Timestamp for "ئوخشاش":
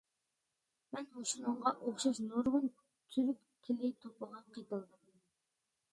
1.89-2.21